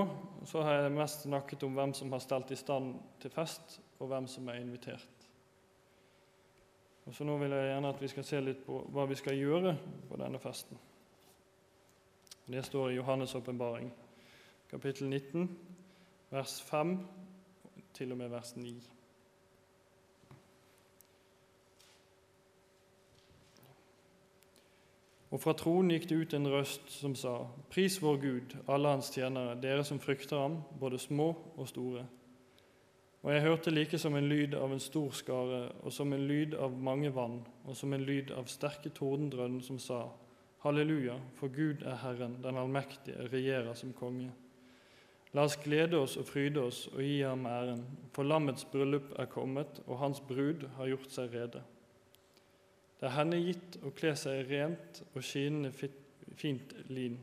så 0.49 0.65
har 0.67 0.81
jeg 0.81 0.91
mest 0.91 1.23
snakket 1.23 1.63
om 1.63 1.77
hvem 1.77 1.93
som 1.95 2.11
har 2.11 2.19
stelt 2.19 2.51
i 2.51 2.59
stand 2.59 2.95
til 3.23 3.31
fest, 3.31 3.77
og 3.99 4.09
hvem 4.11 4.27
som 4.27 4.49
er 4.51 4.59
invitert. 4.59 5.27
Og 7.05 7.15
så 7.15 7.23
Nå 7.23 7.37
vil 7.37 7.55
jeg 7.55 7.69
gjerne 7.69 7.89
at 7.89 8.01
vi 8.01 8.09
skal 8.11 8.25
se 8.27 8.41
litt 8.43 8.65
på 8.65 8.81
hva 8.91 9.05
vi 9.09 9.15
skal 9.15 9.39
gjøre 9.39 9.75
på 10.09 10.19
denne 10.19 10.39
festen. 10.43 10.77
Det 12.51 12.65
står 12.65 12.91
i 12.91 12.97
Johannes' 12.99 13.37
åpenbaring 13.37 13.91
kapittel 14.71 15.07
19, 15.09 15.47
vers 16.29 16.61
5 16.67 16.97
til 17.93 18.11
og 18.11 18.17
med 18.17 18.29
vers 18.29 18.55
9. 18.55 19.00
Og 25.31 25.39
fra 25.39 25.53
tronen 25.55 25.93
gikk 25.93 26.09
det 26.09 26.15
ut 26.15 26.33
en 26.35 26.49
røst 26.51 26.89
som 26.91 27.15
sa:" 27.15 27.47
Pris 27.69 28.01
vår 28.03 28.17
Gud, 28.17 28.55
alle 28.67 28.89
hans 28.89 29.11
tjenere, 29.15 29.55
dere 29.61 29.83
som 29.83 29.99
frykter 29.99 30.39
ham, 30.39 30.57
både 30.79 30.99
små 30.99 31.35
og 31.55 31.67
store. 31.67 32.05
Og 33.23 33.33
jeg 33.33 33.41
hørte 33.41 33.71
like 33.71 33.97
som 33.97 34.15
en 34.15 34.27
lyd 34.29 34.53
av 34.57 34.73
en 34.73 34.79
stor 34.79 35.11
skare, 35.11 35.71
og 35.83 35.93
som 35.93 36.13
en 36.13 36.27
lyd 36.27 36.53
av 36.53 36.77
mange 36.77 37.15
vann, 37.15 37.45
og 37.65 37.75
som 37.75 37.93
en 37.93 38.03
lyd 38.03 38.31
av 38.31 38.45
sterke 38.45 38.89
tordendrønn, 38.89 39.61
som 39.61 39.79
sa:" 39.79 40.09
Halleluja, 40.61 41.15
for 41.35 41.47
Gud 41.47 41.81
er 41.81 41.95
Herren, 41.95 42.37
den 42.43 42.57
allmektige, 42.57 43.29
regjerer 43.31 43.73
som 43.73 43.93
konge. 43.93 44.31
La 45.33 45.43
oss 45.47 45.55
glede 45.55 45.97
oss 45.97 46.17
og 46.17 46.25
fryde 46.27 46.61
oss 46.61 46.87
og 46.91 46.99
gi 46.99 47.21
ham 47.21 47.45
æren, 47.45 47.85
for 48.13 48.23
lammets 48.23 48.65
bryllup 48.65 49.13
er 49.19 49.25
kommet, 49.25 49.81
og 49.87 49.97
hans 49.97 50.19
brud 50.19 50.67
har 50.75 50.87
gjort 50.91 51.11
seg 51.11 51.33
rede. 51.33 51.63
Det 53.01 53.09
er 53.09 53.15
henne 53.15 53.39
gitt 53.41 53.79
å 53.81 53.89
kle 53.97 54.13
seg 54.13 54.45
rent 54.45 54.99
og 55.15 55.23
skinnende 55.25 55.71
fint 56.37 56.75
lin. 56.93 57.15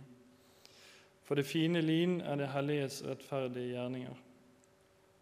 For 1.23 1.38
det 1.38 1.47
fine 1.47 1.78
lin 1.85 2.16
er 2.26 2.40
det 2.40 2.50
helliges 2.50 2.99
rettferdige 3.06 3.76
gjerninger. 3.76 4.18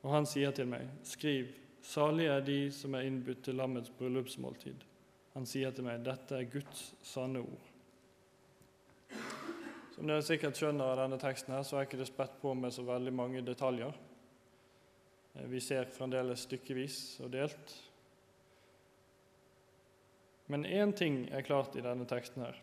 Og 0.01 0.13
han 0.15 0.29
sier 0.29 0.55
til 0.57 0.71
meg, 0.71 0.89
skriv, 1.05 1.51
salige 1.85 2.39
er 2.39 2.45
de 2.47 2.59
som 2.73 2.97
er 2.97 3.05
innbudt 3.05 3.45
til 3.45 3.59
lammets 3.61 3.93
bryllupsmåltid. 3.99 4.85
Han 5.35 5.45
sier 5.45 5.77
til 5.77 5.85
meg, 5.85 6.01
dette 6.07 6.39
er 6.39 6.49
Guds 6.49 6.87
sanne 7.05 7.43
ord. 7.45 7.73
Som 9.93 10.09
dere 10.09 10.25
sikkert 10.25 10.57
skjønner 10.57 10.89
av 10.89 11.03
denne 11.03 11.19
teksten, 11.21 11.53
her, 11.53 11.67
så 11.69 11.77
er 11.77 11.89
ikke 11.89 12.01
det 12.01 12.09
spredt 12.09 12.41
på 12.41 12.55
med 12.57 12.73
så 12.73 12.87
veldig 12.87 13.13
mange 13.13 13.45
detaljer. 13.45 13.93
Eh, 15.35 15.45
vi 15.53 15.61
ser 15.61 15.93
fremdeles 15.93 16.47
stykkevis 16.49 16.99
og 17.25 17.35
delt. 17.37 17.77
Men 20.47 20.67
én 20.67 20.93
ting 20.95 21.25
er 21.33 21.43
klart 21.43 21.77
i 21.77 21.83
denne 21.83 22.07
teksten, 22.07 22.43
her, 22.43 22.59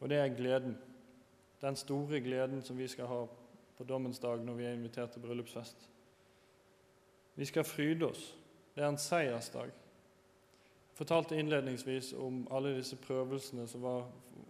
og 0.00 0.08
det 0.08 0.18
er 0.20 0.34
gleden. 0.36 0.76
Den 1.60 1.76
store 1.76 2.20
gleden 2.20 2.62
som 2.62 2.78
vi 2.78 2.88
skal 2.88 3.08
ha 3.10 3.22
på 3.78 3.84
dommens 3.84 4.18
dag 4.18 4.42
når 4.44 4.54
vi 4.58 4.66
er 4.66 4.76
invitert 4.76 5.14
til 5.14 5.22
bryllupsfest. 5.22 5.88
Vi 7.38 7.46
skal 7.46 7.64
fryde 7.64 8.06
oss. 8.10 8.34
Det 8.74 8.82
er 8.82 8.92
en 8.92 8.98
seiersdag. 8.98 9.70
Jeg 9.70 10.98
fortalte 10.98 11.38
innledningsvis 11.38 12.12
om 12.18 12.44
alle 12.50 12.74
disse 12.76 12.98
prøvelsene 12.98 13.66
som 13.70 13.82
var 13.82 14.08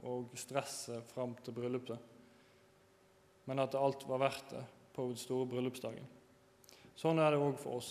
og 0.08 0.32
stresset 0.38 1.04
fram 1.12 1.34
til 1.44 1.52
bryllupet, 1.56 1.98
men 3.48 3.58
at 3.60 3.76
alt 3.76 4.04
var 4.08 4.20
verdt 4.24 4.50
det 4.52 4.64
på 4.94 5.06
den 5.08 5.16
store 5.20 5.46
bryllupsdagen. 5.48 6.06
Sånn 6.98 7.20
er 7.22 7.32
det 7.32 7.40
òg 7.40 7.56
for 7.60 7.78
oss. 7.78 7.90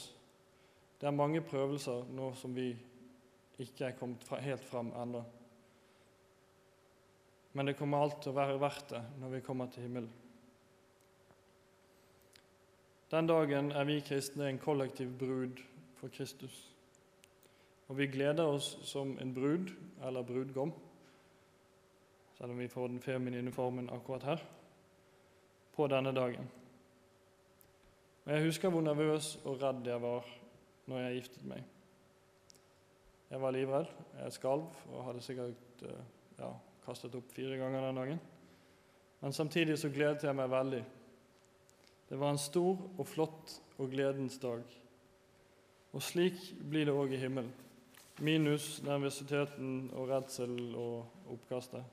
Det 1.00 1.08
er 1.08 1.16
mange 1.16 1.42
prøvelser 1.46 2.10
nå 2.18 2.32
som 2.36 2.56
vi 2.58 2.72
ikke 3.60 3.86
er 3.86 3.98
kommet 3.98 4.28
helt 4.44 4.66
fram 4.66 4.94
ennå. 4.96 5.26
men 7.58 7.66
det 7.66 7.74
kommer 7.74 8.04
alt 8.06 8.20
til 8.22 8.30
å 8.30 8.38
være 8.38 8.60
verdt 8.62 8.92
det 8.92 9.00
når 9.18 9.32
vi 9.34 9.40
kommer 9.42 9.70
til 9.74 9.88
himmelen. 9.88 10.12
Den 13.10 13.30
dagen 13.30 13.72
er 13.72 13.88
vi 13.90 13.96
kristne 14.06 14.50
en 14.52 14.60
kollektiv 14.62 15.16
brud 15.18 15.64
for 15.98 16.14
Kristus. 16.14 16.54
Og 17.88 17.98
vi 17.98 18.10
gleder 18.14 18.46
oss 18.46 18.68
som 18.86 19.16
en 19.18 19.32
brud, 19.34 19.72
eller 20.06 20.28
brudgom, 20.28 20.74
selv 22.38 22.54
om 22.54 22.62
vi 22.62 22.70
får 22.70 22.92
den 22.92 23.02
feminine 23.02 23.52
formen 23.56 23.90
akkurat 23.90 24.28
her, 24.28 24.44
på 25.74 25.88
denne 25.88 26.14
dagen. 26.14 26.52
Og 28.26 28.34
Jeg 28.36 28.46
husker 28.46 28.70
hvor 28.70 28.86
nervøs 28.86 29.38
og 29.46 29.58
redd 29.64 29.88
jeg 29.88 30.02
var 30.04 30.30
når 30.86 31.08
jeg 31.08 31.18
giftet 31.22 31.50
meg. 31.50 31.66
Jeg 33.27 33.41
var 33.43 33.51
livredd, 33.51 33.89
jeg 34.22 34.36
skalv 34.38 34.67
og 34.88 35.03
hadde 35.03 35.22
sikkert 35.25 35.81
eh, 35.84 36.03
ja, 36.39 36.51
kastet 36.86 37.15
opp 37.19 37.31
fire 37.36 37.57
ganger 37.60 37.84
den 37.89 38.00
dagen. 38.00 38.22
Men 39.19 39.34
samtidig 39.36 39.75
så 39.81 39.91
gledet 39.91 40.24
jeg 40.24 40.38
meg 40.38 40.51
veldig. 40.51 40.84
Det 42.07 42.19
var 42.19 42.31
en 42.31 42.39
stor 42.39 42.77
og 42.96 43.07
flott 43.10 43.57
og 43.77 43.91
gledens 43.91 44.38
dag. 44.39 44.63
Og 45.91 46.03
slik 46.03 46.39
blir 46.69 46.88
det 46.88 46.96
òg 46.96 47.12
i 47.12 47.19
himmelen. 47.19 47.51
Minus 48.24 48.77
nervøsiteten 48.86 49.91
og 49.93 50.07
redsel 50.10 50.55
og 50.79 51.34
oppkastet. 51.36 51.84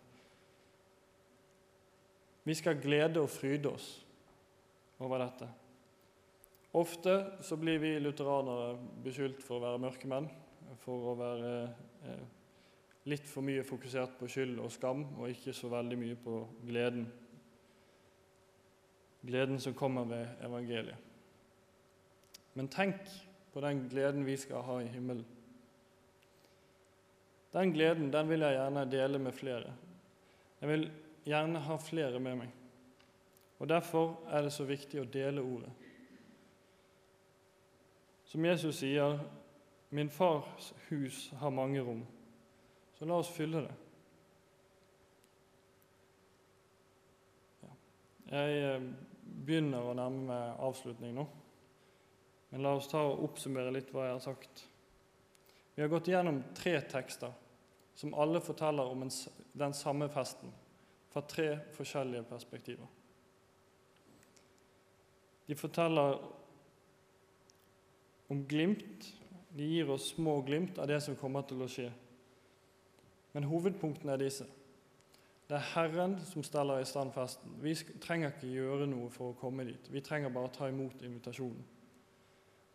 Vi 2.44 2.54
skal 2.54 2.80
glede 2.80 3.20
og 3.20 3.32
fryde 3.32 3.72
oss 3.72 3.88
over 5.02 5.18
dette. 5.24 5.48
Ofte 6.74 7.16
så 7.42 7.56
blir 7.56 7.78
vi 7.82 7.92
lutheranere 7.98 8.74
beskyldt 9.04 9.42
for 9.44 9.58
å 9.58 9.64
være 9.64 9.82
mørkemenn, 9.84 10.26
for 10.84 11.10
å 11.10 11.16
være 11.18 11.52
eh, 12.08 12.24
litt 13.10 13.28
for 13.28 13.44
mye 13.44 13.64
fokusert 13.66 14.16
på 14.18 14.28
skyld 14.30 14.58
og 14.62 14.72
skam, 14.72 15.04
og 15.18 15.30
ikke 15.32 15.54
så 15.56 15.70
veldig 15.72 15.98
mye 16.00 16.16
på 16.20 16.40
gleden. 16.64 17.06
Gleden 19.24 19.60
som 19.60 19.76
kommer 19.76 20.08
ved 20.08 20.44
evangeliet. 20.44 21.10
Men 22.54 22.68
tenk 22.70 23.08
på 23.52 23.62
den 23.64 23.86
gleden 23.90 24.26
vi 24.26 24.36
skal 24.38 24.62
ha 24.66 24.80
i 24.82 24.90
himmelen. 24.90 25.24
Den 27.54 27.72
gleden 27.72 28.10
den 28.10 28.28
vil 28.28 28.42
jeg 28.42 28.56
gjerne 28.56 28.84
dele 28.90 29.18
med 29.22 29.34
flere. 29.34 29.72
Jeg 30.60 30.70
vil 30.70 30.88
gjerne 31.24 31.60
ha 31.62 31.76
flere 31.78 32.20
med 32.20 32.38
meg. 32.42 32.52
Og 33.58 33.68
Derfor 33.68 34.16
er 34.28 34.42
det 34.42 34.52
så 34.52 34.66
viktig 34.66 35.00
å 35.00 35.08
dele 35.08 35.42
ordet. 35.42 35.70
Som 38.26 38.44
Jesus 38.44 38.80
sier, 38.82 39.20
'Min 39.94 40.10
fars 40.10 40.72
hus 40.88 41.30
har 41.38 41.50
mange 41.50 41.80
rom', 41.80 42.06
så 42.94 43.04
la 43.04 43.14
oss 43.14 43.30
fylle 43.30 43.60
det. 43.62 43.74
Jeg 48.26 48.56
eh, 48.58 48.88
begynner 49.46 49.86
å 49.86 49.94
nærme 49.94 50.26
meg 50.26 50.58
avslutning 50.66 51.14
nå, 51.14 51.28
men 52.50 52.66
la 52.66 52.74
oss 52.74 52.90
ta 52.90 53.04
og 53.06 53.22
oppsummere 53.28 53.70
litt 53.70 53.94
hva 53.94 54.08
jeg 54.08 54.16
har 54.16 54.26
sagt. 54.26 54.66
Vi 55.76 55.82
har 55.82 55.92
gått 55.94 56.10
gjennom 56.10 56.42
tre 56.58 56.74
tekster 56.90 57.30
som 57.94 58.18
alle 58.18 58.42
forteller 58.42 58.90
om 58.90 59.06
en, 59.06 59.14
den 59.52 59.78
samme 59.78 60.10
festen 60.10 60.50
fra 61.14 61.22
tre 61.22 61.52
forskjellige 61.76 62.26
perspektiver. 62.34 62.90
De 65.46 65.54
forteller 65.54 66.18
om 68.26 68.42
glimt. 68.48 69.12
De 69.54 69.66
gir 69.70 69.90
oss 69.90 70.10
små 70.14 70.40
glimt 70.42 70.78
av 70.82 70.88
det 70.90 70.98
som 71.04 71.16
kommer 71.16 71.46
til 71.46 71.62
å 71.62 71.70
skje. 71.70 71.88
Men 73.34 73.46
hovedpunktene 73.50 74.14
er 74.14 74.22
disse. 74.22 74.46
Det 75.46 75.58
er 75.58 75.70
Herren 75.74 76.16
som 76.24 76.42
steller 76.46 76.80
i 76.80 76.88
stand 76.88 77.12
festen. 77.14 77.52
Vi 77.62 77.74
trenger 78.02 78.32
ikke 78.32 78.50
gjøre 78.50 78.88
noe 78.90 79.10
for 79.12 79.30
å 79.30 79.38
komme 79.38 79.66
dit. 79.68 79.90
Vi 79.92 80.02
trenger 80.02 80.32
bare 80.32 80.50
ta 80.54 80.68
imot 80.70 81.02
invitasjonen. 81.04 81.62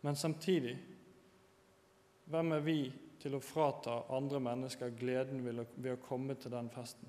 Men 0.00 0.16
samtidig 0.16 0.76
hvem 2.30 2.52
er 2.56 2.62
vi 2.64 2.80
til 3.20 3.34
å 3.36 3.42
frata 3.42 4.04
andre 4.16 4.40
mennesker 4.40 4.92
gleden 4.96 5.42
ved 5.44 5.90
å 5.92 6.02
komme 6.04 6.36
til 6.40 6.54
den 6.54 6.70
festen? 6.72 7.08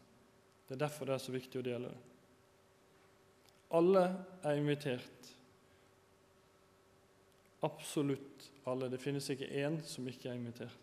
Det 0.67 0.75
er 0.75 0.85
derfor 0.87 1.07
det 1.07 1.15
er 1.15 1.23
så 1.23 1.35
viktig 1.35 1.61
å 1.61 1.67
dele 1.67 1.91
det. 1.91 1.99
Alle 3.77 4.03
er 4.43 4.57
invitert. 4.59 5.29
Absolutt 7.61 8.51
alle. 8.65 8.89
Det 8.91 9.01
finnes 9.01 9.29
ikke 9.29 9.49
én 9.65 9.81
som 9.85 10.07
ikke 10.07 10.29
er 10.29 10.39
invitert. 10.39 10.77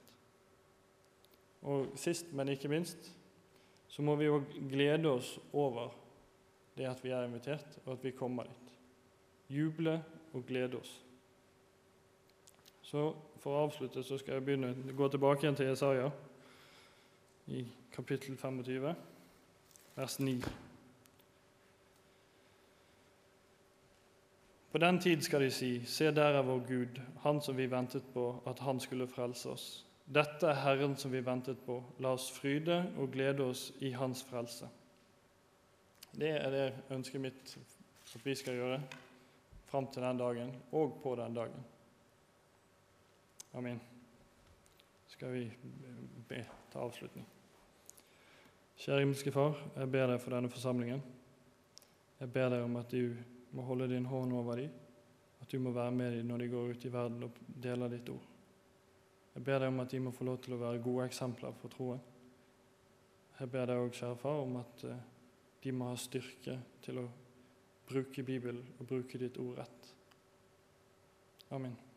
Og 1.63 1.91
sist, 1.99 2.33
men 2.33 2.49
ikke 2.49 2.71
minst, 2.71 3.11
så 3.89 4.03
må 4.03 4.15
vi 4.17 4.29
jo 4.29 4.43
glede 4.71 5.11
oss 5.11 5.39
over 5.53 5.91
det 6.77 6.87
at 6.87 7.03
vi 7.05 7.11
er 7.11 7.25
invitert, 7.27 7.79
og 7.85 7.93
at 7.93 8.05
vi 8.05 8.11
kommer 8.11 8.47
dit. 8.47 8.75
Juble 9.49 10.03
og 10.33 10.47
glede 10.47 10.79
oss. 10.79 11.05
Så 12.83 13.15
For 13.39 13.55
å 13.55 13.67
avslutte 13.69 14.03
så 14.03 14.17
skal 14.19 14.35
jeg 14.35 14.45
begynne 14.49 14.95
gå 14.99 15.07
tilbake 15.09 15.45
igjen 15.45 15.55
til 15.55 15.69
Jesaja 15.69 16.09
i 17.55 17.61
kapittel 17.95 18.35
25 18.37 18.89
vers 19.95 20.19
9. 20.19 20.68
På 24.73 24.79
den 24.79 24.99
tid 25.01 25.23
skal 25.25 25.41
de 25.41 25.51
si, 25.51 25.71
se 25.87 26.11
der 26.13 26.39
er 26.39 26.43
vår 26.43 26.59
Gud, 26.69 27.01
Han 27.23 27.41
som 27.41 27.57
vi 27.57 27.71
ventet 27.71 28.05
på 28.13 28.43
at 28.47 28.59
Han 28.59 28.81
skulle 28.81 29.09
frelse 29.09 29.49
oss. 29.51 29.85
Dette 30.07 30.47
er 30.47 30.61
Herren 30.61 30.97
som 30.97 31.13
vi 31.13 31.25
ventet 31.25 31.59
på. 31.67 31.83
La 32.01 32.13
oss 32.17 32.31
fryde 32.33 32.93
og 32.97 33.11
glede 33.13 33.45
oss 33.45 33.73
i 33.81 33.91
Hans 33.93 34.23
frelse. 34.25 34.69
Det 36.13 36.31
er 36.31 36.51
det 36.51 36.75
ønsket 36.91 37.21
mitt 37.21 37.57
at 38.15 38.25
vi 38.25 38.35
skal 38.35 38.57
gjøre 38.57 38.81
fram 39.69 39.87
til 39.93 40.03
den 40.03 40.19
dagen 40.19 40.55
og 40.73 41.01
på 41.03 41.15
den 41.15 41.35
dagen. 41.35 41.65
Amen. 43.55 43.81
Skal 45.09 45.33
vi 45.33 45.53
be 46.29 46.45
til 46.73 46.79
avslutning. 46.79 47.27
Kjære 48.79 48.99
himmelske 48.99 49.33
Far, 49.33 49.57
jeg 49.77 49.91
ber 49.91 50.07
deg 50.07 50.21
for 50.23 50.31
denne 50.31 50.51
forsamlingen. 50.51 51.03
Jeg 52.21 52.33
ber 52.33 52.49
deg 52.53 52.63
om 52.65 52.77
at 52.79 52.93
du 52.93 53.17
må 53.53 53.65
holde 53.67 53.89
din 53.91 54.07
hånd 54.07 54.35
over 54.37 54.61
dem, 54.61 54.75
at 55.41 55.51
du 55.51 55.59
må 55.63 55.73
være 55.73 55.95
med 55.95 56.17
dem 56.17 56.29
når 56.29 56.43
de 56.43 56.51
går 56.53 56.75
ut 56.75 56.85
i 56.85 56.93
verden 56.93 57.25
og 57.29 57.41
deler 57.63 57.93
ditt 57.93 58.11
ord. 58.13 58.27
Jeg 59.35 59.45
ber 59.47 59.63
deg 59.63 59.71
om 59.71 59.81
at 59.85 59.91
de 59.93 60.01
må 60.03 60.11
få 60.11 60.27
lov 60.27 60.41
til 60.43 60.57
å 60.57 60.61
være 60.61 60.83
gode 60.83 61.07
eksempler 61.07 61.55
for 61.61 61.73
troen. 61.73 62.01
Jeg 63.39 63.53
ber 63.53 63.71
deg 63.71 63.85
òg, 63.85 63.93
kjære 63.95 64.19
Far, 64.19 64.41
om 64.43 64.57
at 64.59 64.85
eh, 64.89 65.05
de 65.63 65.75
må 65.75 65.93
ha 65.93 65.99
styrke 65.99 66.57
til 66.83 66.99
å 67.05 67.09
bruke 67.89 68.25
Bibelen 68.27 68.65
og 68.79 68.89
bruke 68.91 69.21
ditt 69.21 69.39
ord 69.39 69.61
rett. 69.63 69.93
Amen. 71.55 71.88